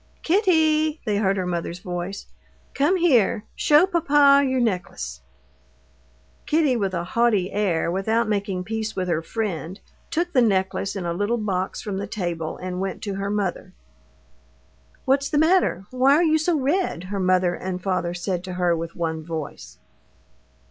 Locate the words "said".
18.15-18.43